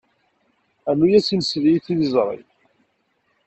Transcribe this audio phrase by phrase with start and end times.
[0.93, 2.41] Rnu-as imesli i tliẓri.